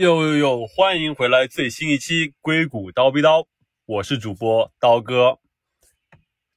[0.00, 3.46] 呦呦呦，欢迎回来最新一期硅谷刀逼刀，
[3.84, 5.38] 我是主播刀哥。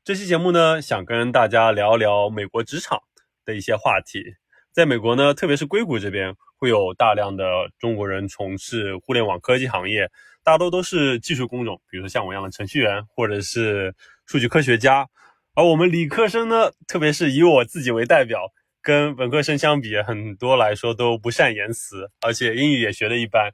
[0.01, 3.01] 这期节目呢，想跟大家聊聊美国职场
[3.43, 4.23] 的一些话题。
[4.71, 7.43] 在美国呢，特别是硅谷这边，会有大量的
[7.77, 10.09] 中国人从事互联网科技行业，
[10.41, 13.93] 大多都是技术工种，比如说像我一样的程序员，或者是
[14.25, 15.05] 数据科学家。
[15.53, 18.53] 而我们理科生呢，特别是以我自己为代表。
[18.83, 23.49] 跟本科生相比，很多来说都不善言辞，而且英语也学的一般。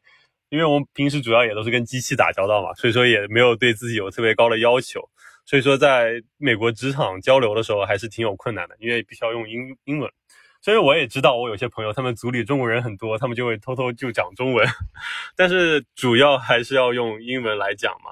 [0.49, 5.07] 因为我们平时主要也都是跟机器打交道嘛，所以说也没有对自己有特别高的要求。
[5.45, 10.11] 所以说，在美国职场交流的时候，还是挺有困难的，因为必须要用英英文。
[10.59, 14.67] 所以我也知道，我有些朋友他们组里中国人很多，他们就会偷偷就讲中文，
[15.37, 18.11] 但是主要还是要用英文来讲嘛。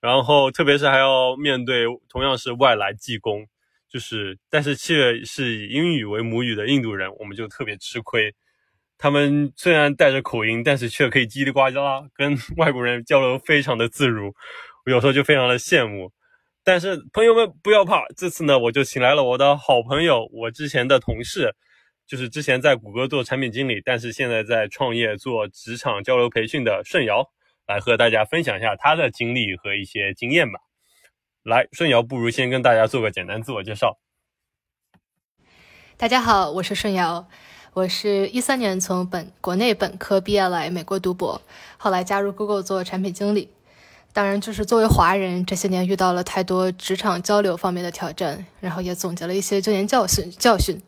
[0.00, 3.46] 然后，特别是还要面对同样是外来技工。
[3.90, 8.32] 就是，但是却是以英语为母语的印度人，我们就特别吃亏。
[8.96, 14.32] 他们虽然带着口音，但是却可以叽里呱啦跟外国人交流，非常的自如。
[14.86, 16.12] 我有时候就非常的羡慕。
[16.62, 21.52] 但是朋友们不要怕，这次呢，我就请来了我的好朋友，我之前的同事，
[22.06, 27.24] 就是之前在谷歌做产品经理，但是现在在创业做职场交流培训的顺尧，
[27.66, 30.60] 来和大家分享一下他的经历和一些经验吧。
[31.42, 33.98] 来，顺尧，不如先跟大家做个简单自我介绍。
[35.96, 37.26] 大家好，我是顺尧，
[37.72, 41.40] 我是一三年从本国内本科毕业来美国读博，
[41.78, 43.48] 后来加入 Google 做产品经理。
[44.12, 50.78] 当然，就是作为华人，这些年遇到了太多职场交流方面的挑战，然后也总结了一些经验教训教训。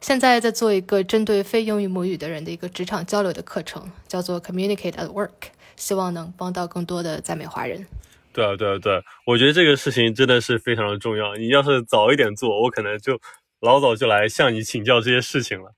[0.00, 7.86] 现在在做一个针对非英语母语的人的一个职场交流的课程，叫做 Communicate at Work，希望能帮到更多的在美华人。
[8.34, 11.36] 对啊，对啊，对，我觉得这个事情真的是非常的重要。
[11.36, 13.18] 你要是早一点做，我可能就
[13.60, 15.72] 老早就来向你请教这些事情了。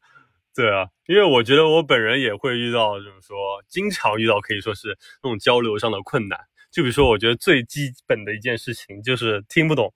[0.55, 3.37] 对啊，因为我觉得我本人也会遇到，就是说
[3.69, 6.41] 经常遇到可以说是那种交流上的困难。
[6.73, 9.93] 就比如说，我觉得最基本的一件事情就是听不懂。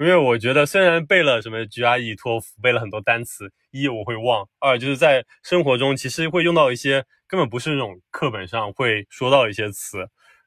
[0.00, 9.98] 因为我觉得虽然背了什么 GRE、托福，背了很多单词，一我会忘，二就是在生活中其实会用到一些根本不是那种课本上会说到一些词，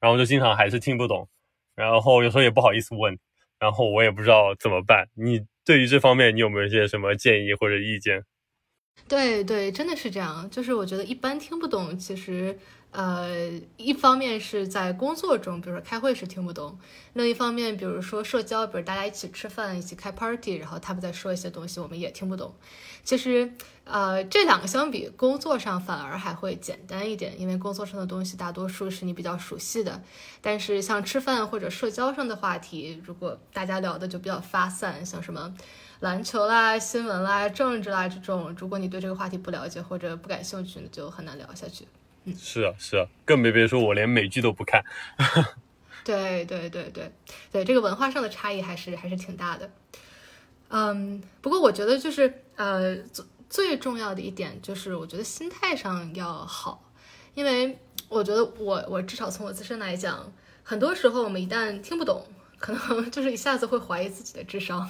[0.02, 1.30] 然后就经常还是听不懂。
[1.76, 3.18] 然后有时候也不好意思问，
[3.60, 5.08] 然后我也不知道怎么办。
[5.16, 8.24] 你对于这方面，你有没有一些什么建议或者意见？
[9.08, 10.50] 对对，真的是这样。
[10.50, 12.58] 就是我觉得一般听不懂，其实。
[12.94, 13.28] 呃，
[13.76, 16.78] 一方面是在工作中，比如说开会时听不懂；
[17.14, 22.54] 另一方面，比如说社交，比如大家一起吃饭、一起开 party，然后他们在说一些东西，我们也听不懂。
[23.04, 23.52] 其实，
[23.84, 30.00] 呃，这两个相比，工作上反而还会简单一点，因为工作上的东西大多数是你比较熟悉的。
[30.40, 35.52] 但是像吃饭或者社交上的话题，如果大家聊的就比较发散，像什么
[36.02, 41.88] 篮球啦、新闻啦、政治啦这种，如果你对这个话题不了解或者不感兴趣，就很难聊下去。
[42.38, 44.84] 是啊，是啊，更别别说我连美剧都不看。
[46.04, 47.12] 对对对对
[47.52, 49.70] 对，这个文化上的差异还是还是挺大的。
[50.70, 56.92] 嗯，不过我觉得就是呃，最最重要的一点就是，我觉得心态上要好，
[57.36, 57.78] 因为
[58.10, 62.26] 我觉得我我至少从我自身来讲，很多时候我们一旦听不懂，
[62.64, 64.90] 可能 就是一下子会怀疑自己的智商。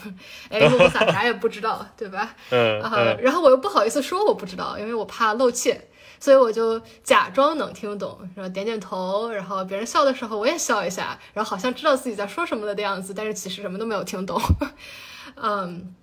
[0.49, 2.35] 哎，我咋啥也不知道，对吧？
[2.51, 2.79] 嗯。
[3.19, 5.89] 然后我又不好意思说我不知道，因为我怕露怯。
[6.19, 14.39] 所以我就假装能听懂，然后点点头，然后别人笑的时候我也笑一下，然后好像知道自己在说什么了的样子，但是其实什么都没有听懂。
[15.35, 15.93] 嗯，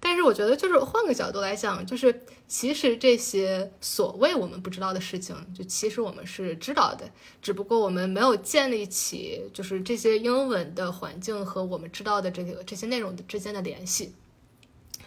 [0.00, 7.10] 但是我觉得就是换个角度来讲，就是其实这些所谓我们不知道的事情，就其实我们是知道的，
[7.42, 14.14] 只不过我们没有建立起就是这些英文的环境和我们知道的这个这些内容之间的联系。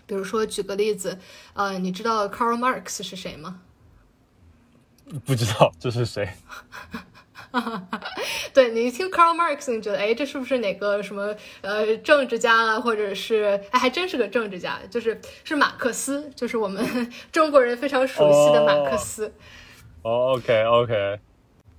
[0.06, 1.20] 比如说举个例子，
[1.54, 3.62] 呃，你知道 Karl Marx 是谁吗？
[5.26, 6.30] 不知道这是谁？
[8.54, 12.80] 对你一听 Karl Marx，你觉得哎，这是不是哪个什么呃政治家啊？
[12.80, 16.86] 或者是哎，还真是个政治家，就是是马克思，就是我们
[17.32, 19.34] 中国人非常熟悉的马克思。
[20.04, 21.20] 哦，OK，OK。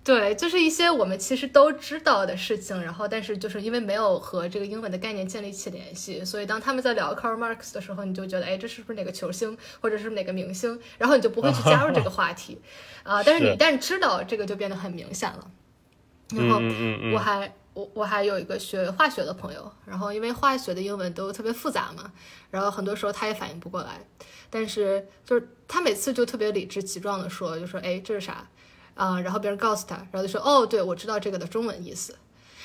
[0.03, 10.81] 对，就是一些我们其实都知道的事情，然后但是就是因为没有和这个英文的概念建立起联系，所以当他们在聊 Karl Marx 的时候，你就觉得，哎，这是不是哪个球星，或者是哪个明星？
[10.97, 12.59] 然后你就不会去加入这个 话题，
[13.03, 15.51] 啊，但是你一旦知道这个，就变得很明显了。
[16.31, 16.61] 然后
[17.13, 22.11] 我还我我还有一个学化学的朋友，然后因为化学的英文都特别复杂嘛，
[22.51, 24.01] 然后很多时候他也反应不过来，
[24.49, 28.49] 但是就是他每次就特别理直气壮的说，就说，哎，这是啥？
[29.01, 32.15] 啊，然后别人告诉他，然后就说：“哦，对，我知道这个的中文意思。”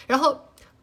[0.05, 0.37] 然后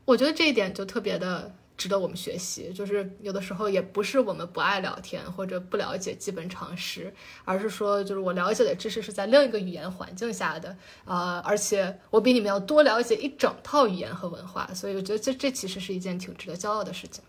[0.06, 2.72] 我觉得这一点就特别的值得我们学习。
[2.72, 7.12] 就是有的时候也不是我们不爱聊天或者不了解基本常识，
[7.44, 17.22] 而是说就是我了解的知识是在另一个语言环境下的，呃，而且我比你们要多了解一整套语言和文化，所以我觉得这这其实是一件挺值得骄傲的事情。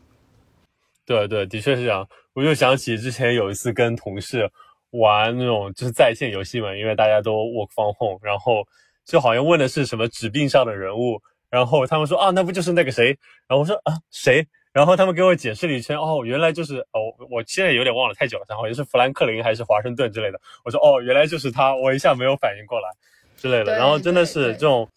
[1.06, 2.08] 对对，的确是这样。
[2.32, 4.50] 我就想起之前有一次跟同事
[4.94, 8.66] 玩那种就是在线游戏嘛，因为大家都 work from home，然后
[9.06, 13.08] 就好像问的是什么纸币上的人物，然后他们说啊，那不就是那个谁？
[13.48, 14.48] 然后我说啊，谁？
[14.72, 20.40] 然后他们给我解释了一圈，哦，原来就是哦，我现在有点忘了太久了，然后也是富兰克林还是华盛顿之类的。
[20.66, 22.90] 我说哦，原来就是他，我一下没有反应过来
[23.36, 23.78] 之类的。
[23.78, 24.88] 然后真的是这种。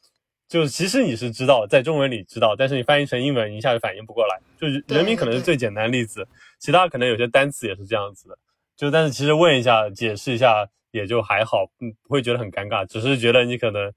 [0.48, 4.40] 就是其实你是知道，在中文里知道，但是你翻译成英文一下就反应不过来。
[4.56, 6.24] 就是人名可能是最简单的例子，
[6.60, 8.38] 其他可能有些单词也是这样子的。
[8.76, 13.92] 就但是其实问一下，解释一下也就还好，嗯，不会觉得很尴尬，只是觉得你可能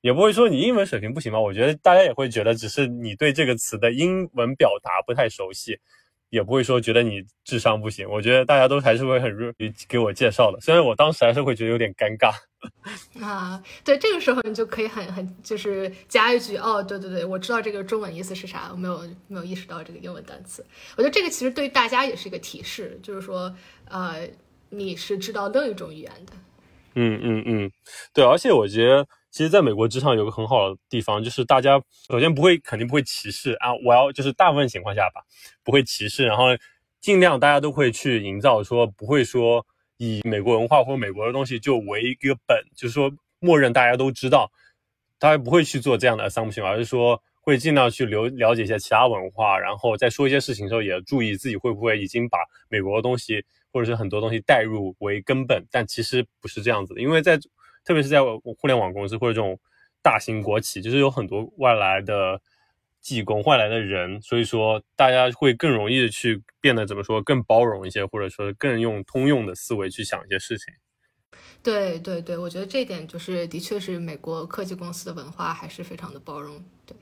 [0.00, 1.40] 也不会说你英文水平不行吧。
[1.40, 5.78] 我觉得大家也会觉得，只是你对这个词的英文表达不太熟悉。
[6.30, 12.32] 也不会说觉得你智商不行，我觉得大家都还是会很热于给我介绍的，虽然我当时还是会觉得有点尴尬。
[13.24, 20.64] 啊，对，这个时候你就可以很很就是加一句，哦，对对对，我知道这个中文意思是啥，我没有没有意识到这个英文单词。
[20.96, 23.54] 我觉得这个其实对大家也是一个提示，就是说，
[23.88, 24.28] 呃，
[24.70, 26.32] 你是知道另一种语言的。
[26.94, 27.70] 嗯嗯嗯，
[28.12, 29.06] 对，而且我觉得。
[29.38, 31.80] 其实，在美国职场有个很好的地方，就是大家
[32.10, 33.72] 首先不会，肯定不会歧视啊。
[33.86, 35.22] 我要就是大部分情况下吧，
[35.62, 36.46] 不会歧视，然后
[37.00, 39.64] 尽量大家都会去营造说，不会说
[39.98, 44.50] 以美国文化或者美国的东西就为一个本，就是说默认大家都知道，
[45.20, 52.38] 大家不会去做这样的 assumption，而是说会尽量去了了解一些其他文化，然后在说一些事情的时候也注意自己会不会已经把
[52.68, 57.38] 美国的东西或者是很多东西带入为根本，但其实不是这样子的，因为在。
[57.88, 59.58] 特别是在互联网公司或者这种
[60.02, 62.38] 大型国企，就是有很多外来的
[63.00, 70.66] 技工、外来的人，所以说大家会更容易的去变得怎么说更包容一些，或者说更用通用的思维去想一些事情。
[71.62, 76.62] 对对对，我觉得这一点就是的确是美国科技公司的文化还是非常的包容。
[76.84, 76.94] 对，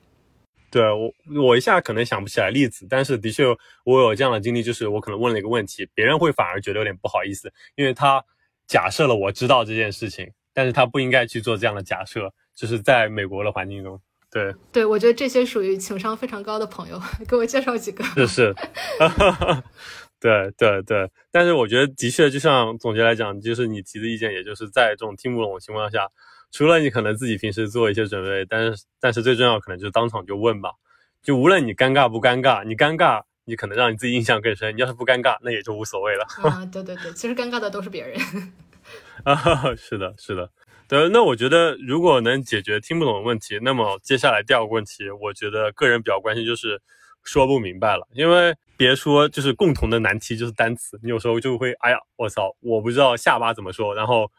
[0.70, 1.12] 对我
[1.42, 3.44] 我一下可能想不起来例子，但是的确
[3.84, 8.24] 我有这样的经历，就是我可能问了一个问题，别人会反而觉得有点不好意思，因为他
[8.68, 10.30] 假设了我知道这件事情。
[10.56, 14.00] 但是他不应该去做这样的假设，就是在美国的环境中，
[14.32, 16.98] 对对，我觉得这些属于情商非常高的朋友，
[17.28, 18.02] 给我介绍几个。
[18.04, 18.54] 是是，
[20.18, 21.10] 对对对。
[21.30, 26.08] 但是我觉得的确，就像总结来讲，就是你提的意见，也就是在这种听不懂的情况下，
[26.50, 30.70] 除了你可能自己平时做一些准备，但是但是最重要可能就是当场就问吧。
[31.22, 36.24] 就无论你尴尬不尴尬，你尴尬，你可能让你自己印象更深；你要是不尴尬，那也就无所谓了。
[36.42, 38.18] 啊，对对对，其实尴尬的都是别人。
[39.24, 39.34] 啊，
[39.76, 40.50] 是的，是的，
[40.88, 41.08] 对。
[41.08, 46.80] 那我觉得，如果能解决听不懂的问题，那么接下来第二个问题，我觉得个人比较关心就是
[47.24, 48.06] 说不明白了。
[48.12, 54.30] 因为别说就是共同的难题就是单词，你有时候就会，哎呀，我操，我不知道下巴怎么说，然后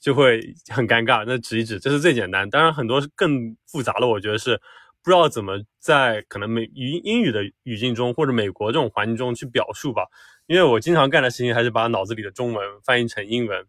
[0.00, 1.24] 就会很尴尬。
[1.26, 2.48] 那指一指，这是最简单。
[2.48, 4.56] 当然，很多更复杂的，我觉得是
[5.02, 10.04] 不知道怎么在可能美语英语的语境中或者美国这种环境中去表述吧。
[10.46, 13.64] 因为我经常干的事情还是把脑子里的中文翻译成英文。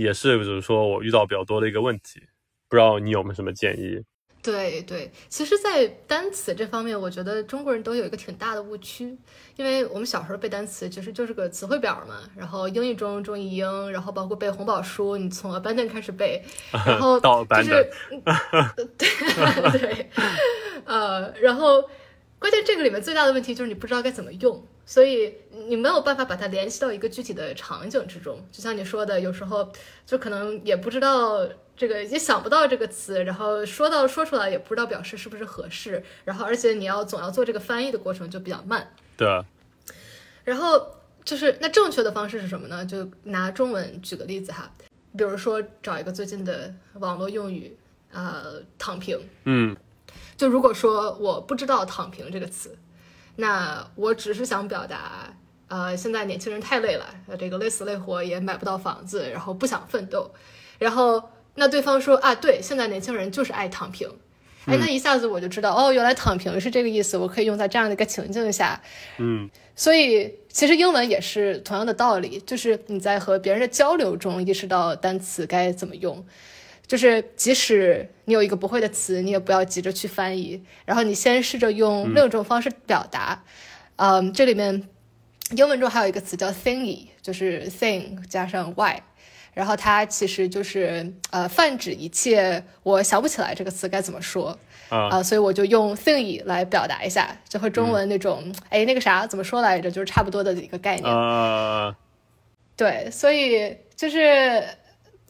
[0.00, 2.20] 也是，就是说我遇到比较多的一个问题，
[2.68, 4.02] 不知道你有没有什么建议？
[4.40, 9.18] 对对，其实，在单词这方面，我觉得中国人都有一个挺大的误区，
[9.56, 16.40] 因为我们小时候背单词，其实就是个词汇表嘛，然后英语中中译英，然后包括背红宝书，你从 abandon 开始背，
[16.86, 17.90] 然后就是
[18.96, 19.08] 对
[19.78, 20.10] 对，
[20.84, 21.82] 呃，然后
[22.38, 24.64] 关键这个里面最大的问题就是你不知道该怎么用。
[24.86, 25.34] 所以
[25.66, 29.70] 你没有办法把它联系到一个具体的场景之中，就像你说的，有时候
[30.06, 38.90] 就可能也不知道这个，也想不到这个词，然后说到说出来也不知道表示是不是合适，然后而且你要总要做这个翻译的过程就比较慢。
[39.14, 39.28] 对。
[40.42, 42.86] 然后就是那正确的方式是什么呢？
[42.86, 44.72] 就拿中文举个例子哈，
[45.14, 47.76] 比如说找一个最近的网络用语，
[48.10, 49.20] 呃，躺平。
[49.44, 49.76] 嗯。
[50.36, 52.76] 就如果说我不知道“躺平”这个词。
[53.40, 55.32] 那我只是想表达，
[55.68, 57.06] 呃，现在年轻人太累了，
[57.38, 60.28] 这个累死累活也买不到房子，然后不想奋斗，
[60.80, 61.22] 然后
[61.54, 64.08] 那对方说啊，对，现在年轻人就是爱躺平，
[64.66, 68.82] 哎，那一下子我就知道，哦，原来躺平是这个意思，我可以用在这样的一个情境下，
[69.18, 76.26] 嗯，所以其实英文也是同样的道理，就是你在和别人的交流中意识到单词该怎么用。
[76.88, 83.44] 就是即使你有一个不会的词，你也不要急着去翻译，然后你先试着用另一种方式表达。
[83.96, 84.88] 嗯，这里面
[85.54, 89.02] 英文中还有一个词叫 thingy，就是 thing 加上 y，
[89.52, 94.58] 然后它其实就是呃泛指一切我想不起来这个词该怎么说
[94.90, 101.14] 啊、所以我就用 thingy 来表达一下，就和中文那种、哎那个啥怎么说来着，就是差不多的一个概念。
[101.14, 101.94] 啊，
[102.74, 104.64] 对，所以就是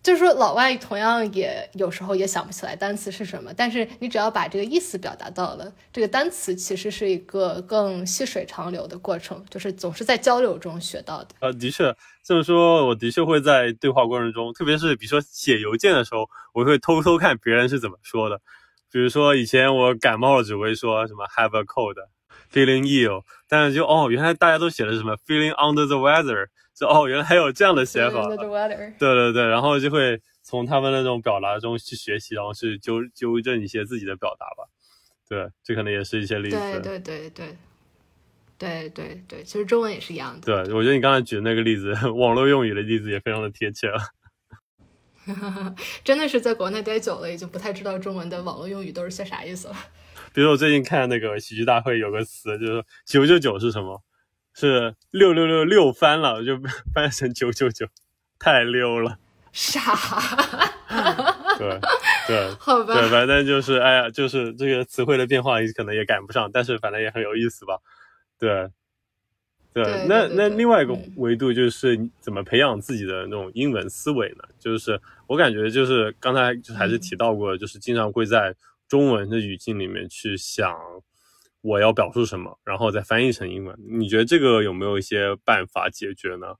[0.02, 11.28] 就是说，老外同样也有时候也想不起来单词是什么，但是你只要把这个意思表达到了，这个单词其实是一个更细水长流的过程，就是总是在交流中学到的。
[11.40, 18.40] 呃，的确这么说，我的确会在对话过程中，特别是比如说写邮件的时候，我会偷偷看别人是怎么说的。
[18.90, 26.46] 比如说以前我感冒了只会说什么 have a cold，feeling ill，但是就哦，原来大家都写的是什么 feeling under the weather，
[26.78, 28.28] 就哦，原来还有这样的写法。
[28.28, 28.36] 对
[28.98, 34.68] 对对，然后就会从他们那种表达中去学习，然后去纠纠正一些自己的表达吧。
[35.28, 36.56] 对，这可能也是一些例子。
[36.56, 37.56] 对对对对
[38.56, 40.64] 对对对，其实中文也是一样的。
[40.64, 43.98] 对，我觉得你刚才举的那个例子， 网络用语的例子也非常的贴切了。
[46.02, 49.76] 真的是在国内待久了，已经不太知道中文的网络用语都是些啥意思了。
[50.32, 54.02] 比如我最近看那个喜剧大会有个词，就是九九九是什么？
[54.58, 56.58] 是六六六六翻了，就
[56.92, 57.86] 翻成九九九，
[58.40, 59.18] 太溜了。
[59.52, 59.94] 傻？
[61.58, 61.80] 对
[62.26, 62.94] 对 好吧。
[62.94, 67.78] 对，反正就是哎呀，就是这个词汇的变化可能也赶不上，但是反正也很有意思吧。
[68.36, 68.68] 对。
[69.72, 74.42] 对，对那那另外一个嗯维度就是怎么培养自己的那种英文思维呢？
[74.58, 78.56] 就是我感觉就是刚才就还是提到过，就是经常会在
[78.88, 80.74] 中文的语境里面去想
[81.60, 83.76] 我要表述什么，然后再翻译成英文。
[83.88, 86.54] 你觉得这个有没有一些办法解决呢？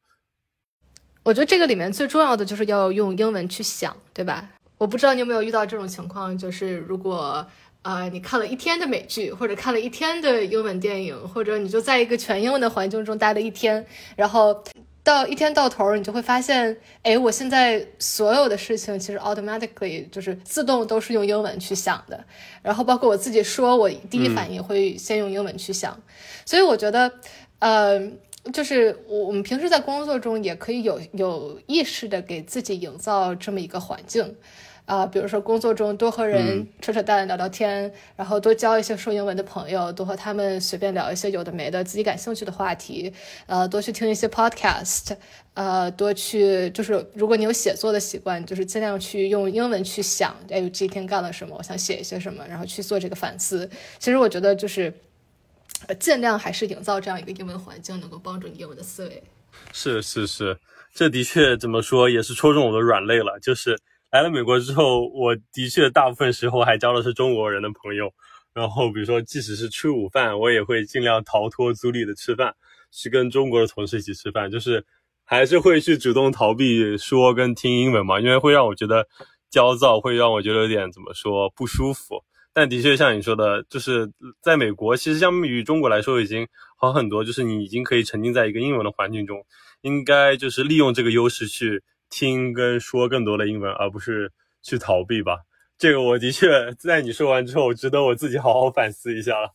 [1.22, 4.48] 我觉得这个里面最重要的就是要用英文去想，对吧？
[4.78, 7.46] 我不知道你有没有遇到这种情况，就是如果
[7.82, 13.84] 呃你看了一天的美剧，或者看了一天的英文电影，或者你就在一个全英文的环境中待了一天，
[14.16, 14.64] 然后
[15.08, 22.22] 到一天到头，你就会发现，哎，我现在所有的事情其实 automatically 就是自动都是用英文去想的，
[22.60, 25.98] 然后包括我自己说，我第一反应会先用英文去想，
[26.44, 27.10] 所以我觉得，
[27.60, 28.10] 呃。
[28.50, 34.36] 就是我我们平时在工作中也可以有有意识的给自己营造这么一个环境，
[34.88, 43.12] 啊、比如说工作中多和人扯扯淡、聊聊天，然后多交一些说英文的朋友，多和他们随便聊一些有的没的自己感兴趣的话题，
[43.46, 45.14] 呃，多去听一些 podcast，
[45.52, 53.68] 呃，多去就是如果你有写作的习惯，就是尽量去用英文去想，哎，我这一天干了什么，我想写一些什么，然后去做这个反思。
[53.98, 54.92] 其实我觉得就是。
[55.86, 59.22] 呃，尽量还是营造这样一个英文环境，能够帮助你英文的思维。
[59.72, 60.58] 是是是，
[60.92, 63.38] 这的确怎么说也是戳中我的软肋了。
[63.40, 63.78] 就是
[64.10, 68.10] 来了美国之后，我的确大部分时候还交的是中国人的朋友。
[68.54, 72.54] 然后比如说，即使是吃午饭，我也会尽量逃脱租里的吃饭，
[72.90, 74.50] 去跟中国的同事一起吃饭。
[74.50, 74.84] 就是
[75.24, 79.06] 还是会去主动逃避说跟听英文嘛，因为会让我觉得
[79.50, 82.24] 焦躁，会让我觉得有点怎么说不舒服。
[82.54, 84.10] 但的确像你说的，就是
[84.40, 89.44] 在美国，其实相比于中国来说已经好很多，就是你已经可以沉浸在一个英文的环境中，
[89.82, 95.40] 应该就是利用这个优势去听跟说更多的英文，而不是去逃避吧。
[95.76, 99.52] 这个我的确在你说完之后，值得我自己好好反思一下了。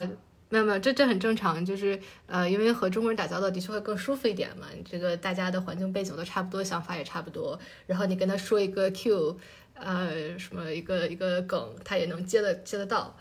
[0.48, 4.66] 没有没有，这这很正常，就是呃，因为和中国人打交道的确会更舒服一点嘛。
[4.88, 9.36] 这个大家的环境背景都差不多，想法也差不多，然后你跟他说一个 Q，
[9.74, 13.16] 呃，什么一个一个梗，他也能接得接得到，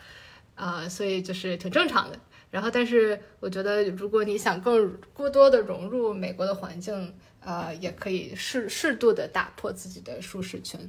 [0.53, 2.19] 啊、所以就是挺正常的。
[2.51, 7.13] 然后，但是我觉得，如果你想更过多的融入美国的环境，
[7.45, 10.79] 呃，也可以适适度的打破自己的舒适圈。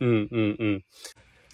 [0.00, 0.80] 嗯嗯嗯，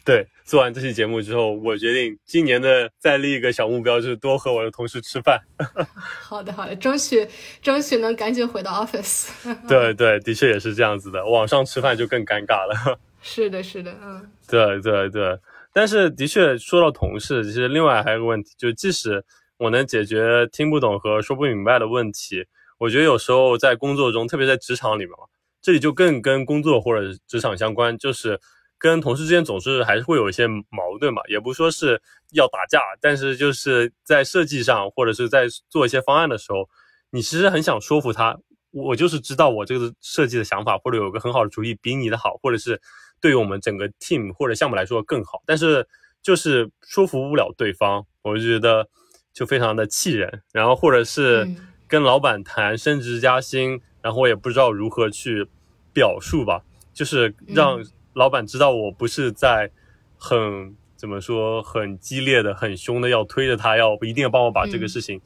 [0.04, 0.26] 对。
[0.44, 5.40] 做完这期节目之后，我决定今年的再立一个小目标，就是多和我的同事吃饭。
[5.94, 7.26] 好的好的，争取
[7.62, 9.30] 争取能赶紧回到 office。
[9.68, 11.24] 对对，的确也是这样子的。
[11.24, 12.98] 网上吃饭就更尴尬了。
[13.22, 14.28] 是的，是的，嗯。
[14.48, 15.38] 对对对，
[15.72, 19.24] 但是的确说到同事，其实另外还有个问题，就即使
[19.56, 22.44] 我能解决听不懂和说不明白的问题，
[22.82, 25.18] 我觉得有时候在工作中，特别在职场里面嘛，
[25.60, 28.40] 这里就更跟工作或者职场相关，就是
[28.76, 36.68] 跟同事之间总是还是会有一些矛盾嘛，也不说是要打架，但是就是在设计上或者是在做一些方案的时候，
[37.10, 38.36] 你其实很想说服他，
[38.72, 42.80] 我就是知道我这个设计的想法或者有个很好的主意比你的好，或者是
[43.20, 45.86] 对于我们整个 team 或者项目来说更好，但是
[46.20, 48.88] 就是说服不了对方，我就觉得
[49.32, 50.42] 就非常的气人。
[50.52, 51.48] 然后或者是
[51.92, 55.46] 跟老板谈升职加薪，然后我也不知道如何去
[55.92, 56.62] 表述吧，
[56.94, 57.86] 就是让嗯。
[58.14, 59.70] 老板知道我不是在
[60.16, 64.88] 很怎么说很激烈的、很凶的要推着他，要一定要帮我把这个嗯。
[64.88, 65.20] 事情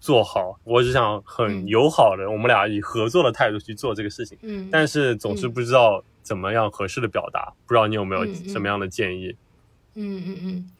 [0.00, 1.68] 做好，我只想很嗯。
[1.68, 9.36] 友好的，我们俩以合作的态度去做这个事情，嗯，但是总是不知道怎么样合适的表达，不知道你有没有什么样的建议？
[9.94, 10.70] 嗯嗯嗯，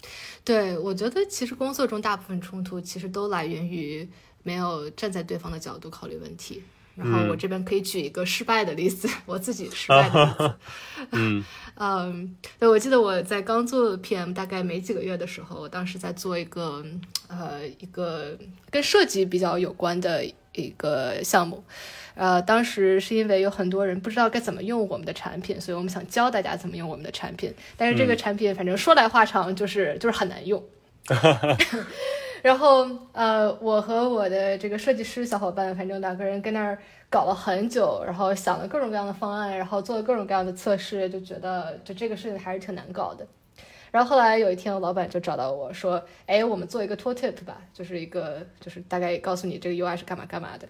[0.44, 4.08] 对，我觉得其实工作中大部分冲突其实都来源于
[4.42, 6.62] 没有站在对方的角度考虑问题。
[6.97, 10.54] 然后我嗯这边可以举一个失败的例子， 我自己失败的例子。
[11.12, 11.44] 嗯。
[11.76, 16.85] 嗯，对，我记得我在刚做 PM 大概没几个月的时候，我当时在做一个
[17.28, 18.37] 呃一个
[18.70, 21.64] 跟设计比较有关的一个项目，
[22.14, 28.18] 呃，当时是因为有很多人不知道该怎么用我们的产品，所以我们想教大家怎么用我们的产品，但是这个嗯。
[28.18, 30.62] 产品反正说来话长，就是就是很难用。
[32.42, 36.78] 然后呃，我和我的这个设计师小伙伴，反正两个人跟那儿
[37.09, 43.26] 搞了很久，然后想了各种各样的方案，然后做了各种各样的测试，就觉得就这个事情还是挺难搞的。
[43.90, 50.68] 然后后来有一天，老板就找到我说：“哎，我们做一个 tooltip 吧，就是一个就是大概告诉你这个 UI 是干嘛干嘛的。”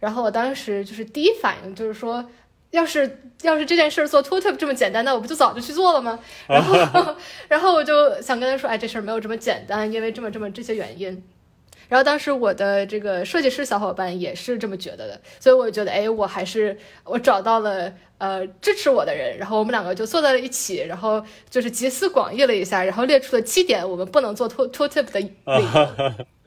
[0.00, 2.24] 然后我当时就是第一反应就是说，
[2.70, 6.18] 要是要是这件事做 tooltip 这么简单，那我不就早就去做了吗？
[6.46, 7.16] 然后
[7.48, 11.22] 然后我就想跟他说：“哎，这事儿没有这么简单，因为这么这么这些原因。”
[11.88, 26.26] 然后当时我的这个设计师小伙伴也是这么觉得的，所以我觉得，哎，我还是我找到了呃支持我的人，然后我们两个就坐在了一起，然后就是集思广益了一下，然后列出了七点我们不能做 tooltip 的理由。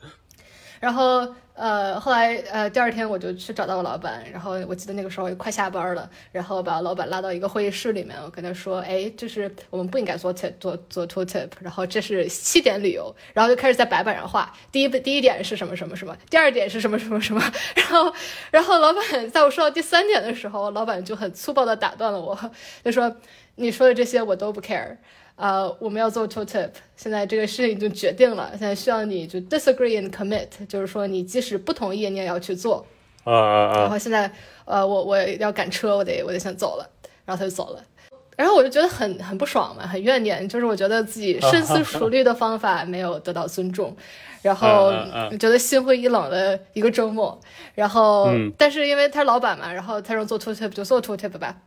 [0.82, 17.44] 然后呃，后来呃，第二天我就去找到我老板，然后我记得那个时候也快下班了，然后把老板拉到一个会议室里面，我跟他说，哎，就是我们不应该做 tip 做做 tool tip，然后这是七点理由，然后就开始在白板上画，第一第一点是什么什么什么，第二点是什么什么什么，
[17.76, 18.12] 然后
[18.50, 22.36] 然后老板在我说到第三点的时候，老板就很粗暴的打断了我，
[22.84, 23.16] 就说
[23.58, 24.98] 你说的这些我都不 care。
[25.42, 32.86] 呃，我们要做 tool tip，现在这个事情已经决定了，现在需要你就 disagree and commit，就是说你即使不同意，你也要去做。
[33.24, 33.90] 啊啊啊然啊！
[33.90, 34.32] 后现在，
[34.66, 36.88] 呃，我我要赶车，我得我得先走了，
[37.26, 37.84] 然后他就走了。
[38.38, 43.96] 然后我就觉得很很不爽嘛，很怨念，就是我觉得自己深思熟虑的方法没有得到尊重，
[44.44, 44.92] 然后
[45.40, 47.40] 觉得心灰意冷的一个周末。
[47.74, 51.58] 然后，嗯但是因为他是老板嘛，然后他让做 tool tip 就做 tool tip 吧。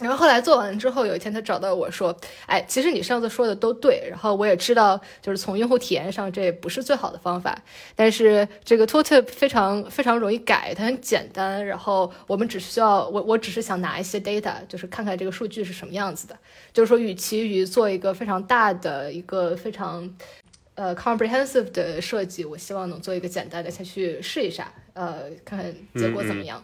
[0.00, 7.60] 然后后来做完之后，有一天他找到我说：“哎，其实你上次说的都对，然后我也知道，就是从用户体验上这也不是最好的方法，
[7.96, 16.38] 但是这个 tooltip 非常非常容易改，它很简单，然后我们只需要我我只是想拿一些 data，就是看看这个数据是什么样子的，
[16.72, 20.08] 就是说，与其于做一个非常大的一个非常
[20.76, 26.62] 呃 comprehensive 的设计，我希望能做一个简单的，先去试一下，呃，看看结果怎么样。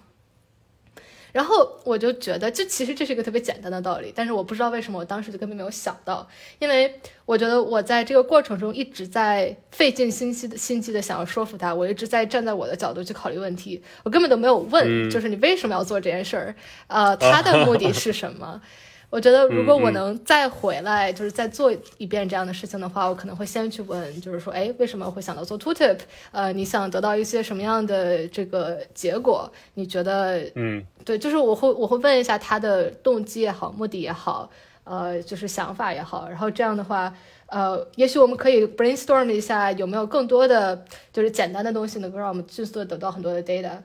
[1.34, 6.24] 然后我就觉得，就其实这是一个特别简单的道理，但是我不知道为什么我当时就根本没有想到，
[6.60, 16.54] 因为我觉得我在这个过程中一直在费尽心机的心机的想要说服他，我一直在站在我的角度去考虑问题，我根本都没有问，就是你为什么要做这件事儿，
[16.86, 18.62] 呃，他的目的是什么？
[19.10, 25.98] 我觉得如果我能再回来，就是再做一遍这样的事情的话，我可能会先去问，就是说，哎，为什么会想到做 tooltip？
[26.32, 29.50] 呃，你想得到一些什么样的这个结果？
[29.74, 34.50] 你觉得嗯对，就是我会我会问一下他的动机也好，目的也好，
[34.82, 37.14] 呃，就是想法也好，然后这样的话，
[37.46, 43.78] 呃，也许我们可以 brainstorm 一下有没有更多的就是简单的东西能够让我们迅速的得到很多的 data，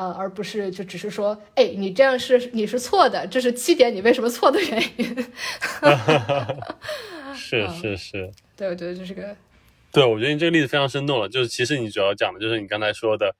[0.00, 5.14] 呃，而不是就只是说，哎，你这样是你是错的，这是七点你为什么错的原因。
[7.36, 9.36] 是嗯是是，对，我觉得这是个
[9.92, 11.28] 对我觉得你这个例子非常生动了。
[11.28, 13.30] 就是其实你主要讲的就是你刚才说的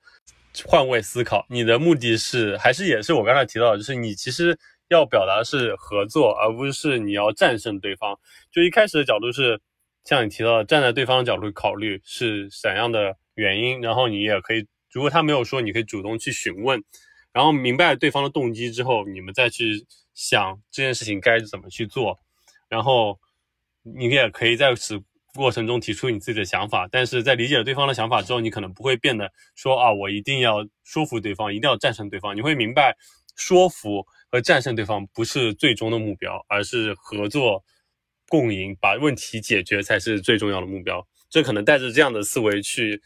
[0.67, 4.55] 换位思考，你的目的是还是也是我刚才提到的，就是你其实
[4.89, 8.15] 要表达的是合作，而不是你要战胜对方。
[8.51, 9.59] 就一开始的角度是
[10.05, 16.83] 像你提到的，站在对方的角度考虑是怎样的原因，然后你也可以，如果他没有说，你可以主动去询问，
[17.31, 22.19] 然后明白对方的动机之后，你们再去想这件事情该怎么去做，
[22.67, 23.19] 然后
[23.83, 25.01] 你也可以在此
[25.33, 32.35] 过程中提出你自己的想法，但是在理解了对方的想法之后，你可能不会变得说啊，我一定要说服对方，一定要战胜对方。
[32.35, 32.97] 你会明白，
[33.37, 37.63] 说服和战胜对方不是最终的目标，而是合作
[38.27, 41.07] 共赢，把问题解决才是最重要的目标。
[41.29, 43.01] 这可能带着这样的思维去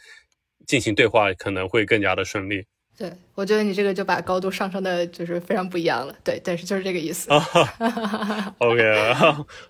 [0.67, 2.65] 进行对话，可能会更加的顺利。
[2.97, 6.15] 对，我觉得你这个就把高度上升的就是非常不一样了。
[6.23, 7.30] 对，但是就是这个意思。
[8.60, 9.13] OK，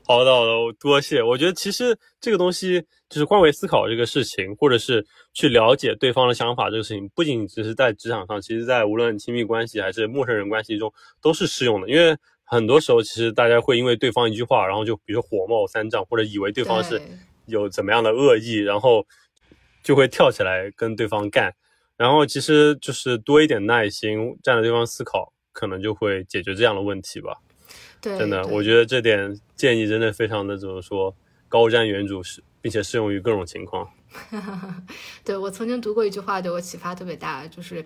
[0.03, 1.23] 好 的好的，多谢。
[1.23, 2.79] 我觉得其实这个东西
[3.09, 5.03] 就是换位思考这个事情，或者是
[5.33, 11.89] 去了解对方的想法这个事情，不仅只是在职场上，其实在无论亲密关系还是陌生人关系中都是适用的。
[11.89, 17.01] 因为很多时候，其实大家会因为对方一句话，然后就比如说火冒三丈，或者以为对方是
[17.47, 19.03] 有怎么样的恶意，然后
[19.85, 21.53] 就会跳起来跟对方干。
[21.95, 27.37] 然后其实就是多一点耐心，站在对方思考，可能就会解决这样的问题吧。
[28.01, 31.15] 对，真的，我觉得这点建议真的非常的怎么说，
[31.47, 33.87] 高瞻远瞩，是并且适用于各种情况。
[35.23, 37.85] 对我曾经读过一句话，对我启发特别大，就是，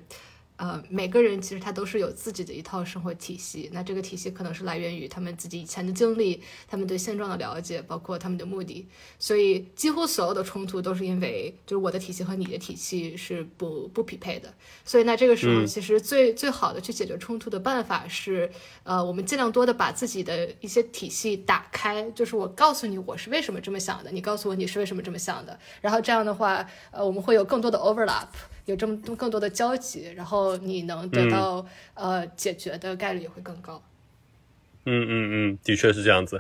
[0.59, 8.85] 呃，每个人其实他都是有自己的一套生活体系，那这个体系可能是来源于他们自己以前的经历，他们对现状的了解，包括他们的目的，
[9.17, 15.65] 所以几乎所有的冲突都是因为就是我的体系和你的体系是不不匹配的，所以那这个时候嗯。
[15.79, 18.51] 其实最、最好的去解决冲突的办法是，
[18.83, 28.27] 呃，我们尽量多的把自己的一些体系打开，就是我告诉你我是为什么这么想的，你告诉我你是为什么这么想的，然后这样的话，呃，我们会有更多的 overlap，
[28.69, 33.82] 有这么多更多的交集，然后你能得到、呃解决的概率也会更高。
[34.86, 36.39] 嗯嗯嗯，的确是这样子。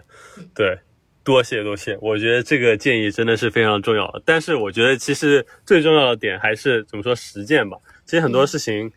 [0.53, 0.77] 对，
[1.23, 4.21] 多谢多谢，我觉得这个建议真的是非常重要的。
[4.23, 7.77] 但是我觉得其实最重要的点还是怎么说实践吧。
[8.05, 8.91] 其实很多事情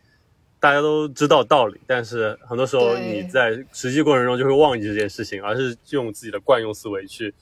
[0.60, 7.32] 大家都知道道理，但是很多时候你在实际过程中就会忘记这件事情，而是用自己的惯用思维去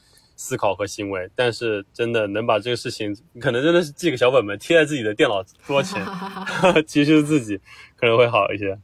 [0.41, 1.31] 思考和行为。
[1.37, 6.03] 但是真的能把这个事情，你可能真的是记个小本本贴在自己的电脑桌前，
[6.89, 7.61] 提示自己
[7.95, 8.79] 可能会好一些。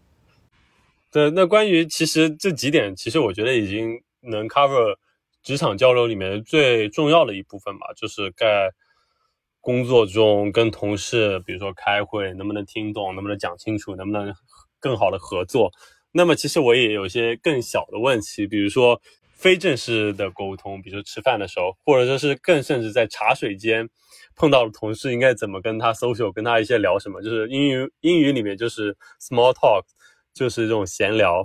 [1.11, 4.97] 对，那关于其实这几点，其实我觉得已经能 cover
[5.43, 8.71] 职场交流里面最重要的一部分吧，就是在
[9.63, 14.35] 工作中跟同事，比如说开会，能不能听懂，能不能讲清楚，能不能
[14.79, 15.73] 更好的合作。
[16.13, 19.01] 那么其实我也有一些更小的问题，比如说
[19.37, 23.89] 非正式的沟通，比如说吃饭的时候，或者说是更甚至在茶水间
[24.35, 29.85] 碰到了同事，应该怎么跟他 social，跟他一些聊什么，就是英语英语里面就是 small talk。
[30.37, 31.43] 就是这种闲聊，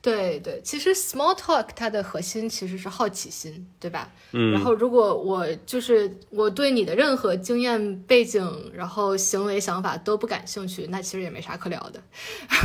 [0.00, 4.10] 对对，其实 small talk 它的核心其实是好奇心，对吧？
[4.32, 12.02] 嗯，然后如果我就是我对你的任何经验背景，然后行为想法都不感兴趣，那其实也没啥可聊的。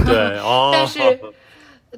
[0.06, 1.00] 对 哦，但是，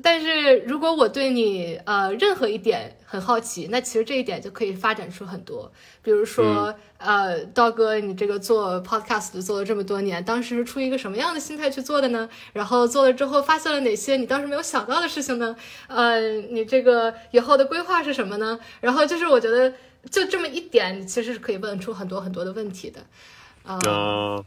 [0.01, 5.71] 但是如果我对你呃任何一点很好奇，那其实这一点就可以发展出很多。
[6.01, 12.29] 比如说，呃，刀哥，你这个做 podcast 做了这么多年，当时是出于一个什么样的心态去做的呢？
[12.53, 15.55] 然后做了之后发现了哪些你当时没有想到的事情呢？
[15.87, 18.59] 呃，你这个以后的规划是什么呢？
[18.81, 19.73] 然后就是我觉得
[20.09, 23.01] 就这么一点，其实是可以问出很多很多的问题的。
[23.63, 24.43] 啊、嗯，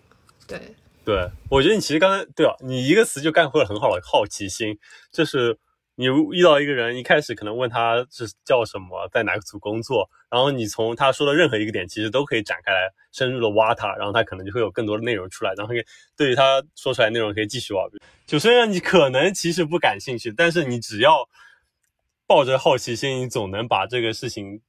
[0.47, 0.75] 对。
[1.11, 4.79] 对，我觉得你其实刚才对啊，你一个词就概括了很好的好奇心，
[5.11, 5.59] 就是
[5.96, 15.75] 你遇到一个人，一开始可能问他是叫什么，在哪个组工作，然后你从他说的任何一个点，其实都可以展开来深入的挖他，然后他可能就会有更多的内容出来，然后
[16.16, 17.83] 对于他说出来内容可以继续挖。
[18.25, 21.29] 就虽然你可能其实不感兴趣，但是你只要
[22.25, 24.61] 抱着好奇心，你总能把这个事情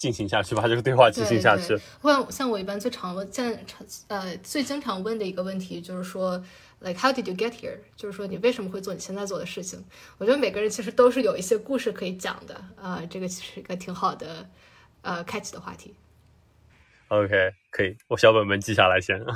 [0.00, 1.78] 进行下去，把这个对话进行下去。
[2.02, 3.66] 像像我一般最常问、现
[4.08, 6.42] 呃最经常问的一个问题就是说
[6.78, 7.78] ，like how did you get here？
[7.94, 9.84] 就是说你为什么会做你现在做的事情？
[10.16, 14.48] 我觉得每个人其实都是有一些故事可以讲的，啊、呃，这个其实一个挺好的
[15.02, 15.94] 呃开启的话题。
[17.08, 19.22] OK，可以，我小本本记下来先。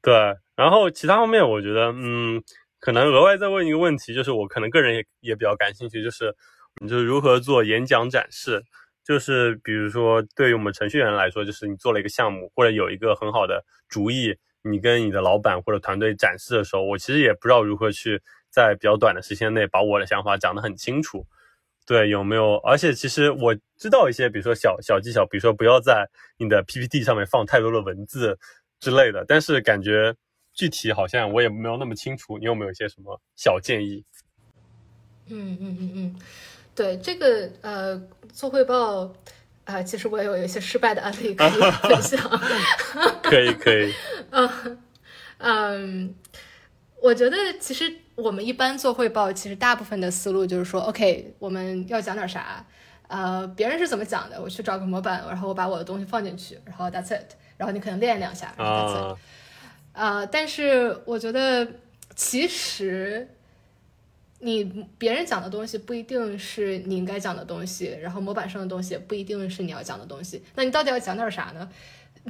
[0.00, 0.14] 对，
[0.54, 2.40] 然后其他方面，我觉得，嗯，
[2.78, 6.32] 可能额外再问一个问题，就是我可能个人也也比较感兴趣，就是
[6.80, 8.64] 你就如何做演讲展示，
[9.04, 21.26] 就是比如说对于我们程序员来说，就是你做了一个项目或者有一个很好的主意，你跟你的老板或者团队展示的时候，我其实也不知道如何去在比较短的时间内把我的想法讲得很清楚。
[21.84, 22.56] 对，有没有？
[22.58, 26.08] 而且其实我知道一些，比如说小小技巧，比如说不要在
[26.38, 28.38] 你的 PPT 上面放太多的文字
[28.78, 29.24] 之类的。
[29.26, 30.14] 但是感觉
[30.54, 34.04] 具体好像我也没有那么清楚，你有没有一些什么小建议？
[35.26, 36.16] 嗯嗯嗯嗯，
[36.74, 38.00] 对这个呃
[38.32, 39.02] 做汇报
[39.64, 41.50] 啊、呃，其实我也有一些失败的案例可以
[41.82, 42.18] 分享。
[43.22, 43.92] 可 以可以。
[44.30, 44.78] 嗯
[45.38, 46.14] 嗯，
[47.00, 47.98] 我觉得其实。
[48.14, 52.64] 我们一般做汇报，其实大部分的思路就是说，OK，我们要讲点啥，
[53.08, 59.18] 呃，别人是怎么讲的，我去找个模板，然后我把我的东西放进去，然后 that's it，然后你可能练两下，然后 that's it，
[59.94, 61.66] 呃，但是我觉得
[62.14, 63.26] 其实
[64.44, 71.68] 你别人讲的东西不一定是你应该讲的东西，然后模板上的东西也不一定是你要讲的东西，那你到底要讲点啥呢？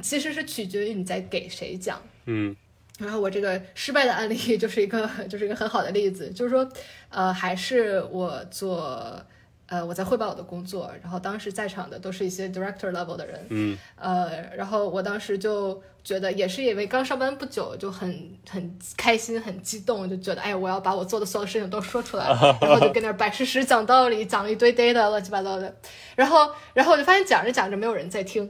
[0.01, 2.55] 其实是取决于你在给谁讲，嗯。
[2.99, 6.69] 然后我这个失败的案例就是一个 就是一个很好的例子，就是说，
[7.09, 9.19] 呃，还是我做，
[9.67, 22.25] 呃，我在汇报我的工作，然后当时在场的都是一些 director level 的人，嗯，呃，然后我当时就觉得也是因为刚上班不久，就很很开心很激动，就觉得哎，我要把我做的所有事情都说出来，
[22.61, 25.73] 然后就跟那儿摆事实讲道理，讲了一堆 data 乱七八糟的，
[26.15, 28.49] 然后然后我就发现讲着讲着没有人在听。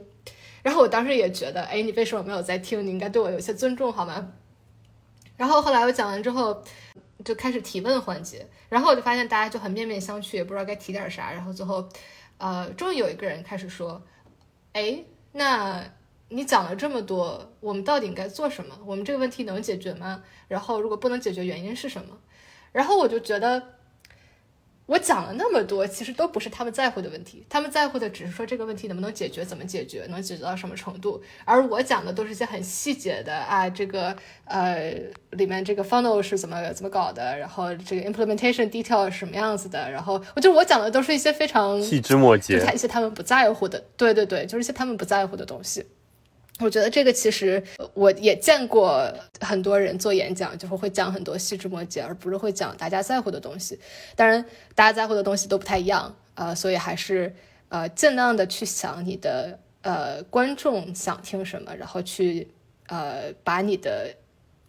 [0.62, 2.86] 然后我当时也觉得，哎，你为什么没有在听？
[2.86, 4.32] 你应该对我有些尊重好吗？
[5.36, 6.62] 然后后来我讲完之后，
[7.24, 11.32] 就开始提问环节，然后我就发现大家就很面面相觑，也不知道该提点啥。
[11.32, 11.88] 然后最后，
[12.38, 14.02] 呃，终于有一个人开始说，
[14.72, 15.84] 哎，那
[16.28, 18.78] 你讲了这么多，我们到底应该做什么？
[18.84, 20.22] 我们这个问题能解决吗？
[20.48, 22.18] 然后如果不能解决，原因是什么？
[22.72, 23.74] 然后我就觉得。
[24.86, 31.22] 我讲了那么多，其实都不是他们在乎的问题，他们在乎的只是说这个问题能不能解决，怎么解决，能解决到什么程度。
[31.46, 34.94] 而我讲的都是一些很细节的啊，这个呃
[35.30, 45.86] 里面这个 funnel 是怎么怎么搞的，然后这个 implementation detail 是什么样子的，然后我就我讲的都是一些非常细枝末节，一些他们不在乎的，对对对，就是一些他们不在乎的东西。
[46.60, 47.60] 我觉得这个其实
[47.94, 53.76] 我也见过很多人做演讲，就是会讲很多细枝末节，而不是会讲大家在乎的东西。
[54.14, 57.34] 当然，大家在乎的东西都不太一样，呃，所以还是
[57.70, 62.46] 呃尽量的去想你的呃观众想听什么，然后去
[62.86, 64.14] 呃把你的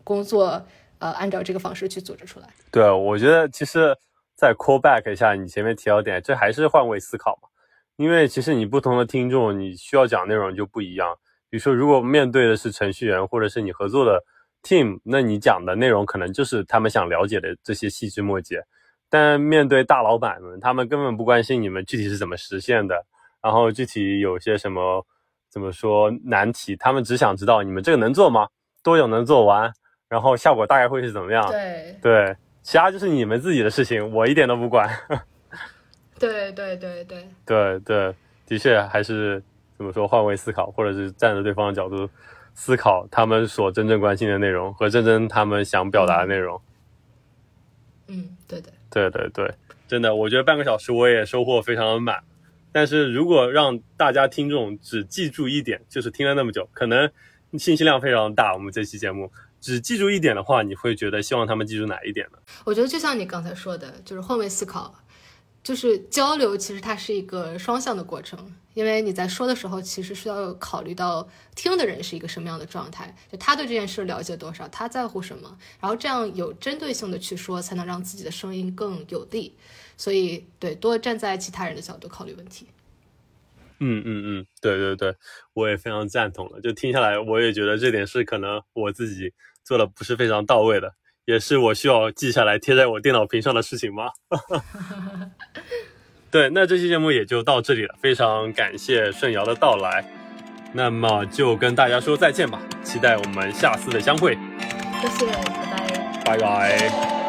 [0.04, 0.66] 工作
[0.98, 2.48] 呃按照这个方式去组织出来。
[2.72, 3.96] 对，我觉得其实
[4.36, 7.50] 再 call back 一下你前面提到点，这还是换位思考嘛，
[7.96, 11.16] 因为其实你不同的听众，你需要讲内容就不一样。
[11.50, 14.22] 比如说，如果面对的是程序员，或者是你合作的
[14.64, 18.62] team，那你讲的内容可能就是他们想了解的这些细枝末节。
[19.10, 23.06] 但面对大老板们，他们根本不关心你们具体是怎么实现的，
[23.42, 25.06] 然后具体有些什么
[25.50, 28.48] 怎么说难题，他们只想知道你们这个能做吗？
[28.84, 29.72] 多久能做完？
[30.10, 31.48] 然后效果大概会是怎么样？
[31.50, 34.90] 对对，其他就是你们自己的事情，我一点都不管。
[36.20, 38.16] 对对对对对对，
[38.48, 39.42] 的确还是。
[39.78, 40.08] 怎么说？
[40.08, 42.10] 换位思考，或者是站在对方的角度
[42.54, 46.62] 思考，他们所真正关心的内容和真正他们想表达的内容。
[48.08, 49.54] 嗯，对的，对对对，
[49.88, 52.24] 真的，我觉得半个小时我也收获非常的满。
[52.72, 57.10] 但是如果让大家听众只记住一点，就是听了那么久，可能
[57.58, 58.54] 信息量非常大。
[58.54, 62.38] 我们这期节目只记住一点的话，你会觉得希望他们记住哪一点呢？
[62.66, 64.94] 我觉得就像你刚才说的，就是换位思考。
[65.66, 68.40] 就是交流，其实它是一个双向的过程，
[68.76, 79.56] 因为你在说的时候，其实是要考虑到听的人是一个什么样的状态，就他对这件事了解多少，他在乎什么，然后这样有针对性的去说，才能让自己的声音更有力。
[79.98, 82.68] 所以，对，多站在其他人的角度考虑问题。
[83.80, 85.16] 嗯嗯嗯，对对对，
[85.54, 86.62] 我也非常赞同了。
[86.62, 90.94] 就听下来，我也觉得这点是可能我自己做的不是非常到位的。
[91.26, 94.10] 也是我需要记下来贴在我电脑屏上的事情吗？
[96.32, 100.04] 对，那这期节目也就到这里了，非常感谢顺尧的到来，
[100.74, 104.38] 那么就跟大家说再见吧，期待我们下次的相会。
[105.02, 105.26] 谢谢，
[106.26, 107.25] 拜拜，拜拜。